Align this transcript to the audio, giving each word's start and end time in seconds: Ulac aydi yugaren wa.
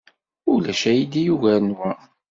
Ulac 0.53 0.81
aydi 0.91 1.19
yugaren 1.27 1.69
wa. 1.77 1.91